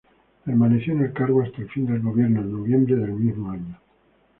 Permaneció 0.43 0.93
en 0.93 1.03
el 1.03 1.13
cargo 1.13 1.43
hasta 1.43 1.61
el 1.61 1.69
fin 1.69 1.85
del 1.85 2.01
gobierno, 2.01 2.41
en 2.41 2.51
noviembre 2.51 2.95
del 2.95 3.11
mismo 3.13 3.51
año. 3.51 3.77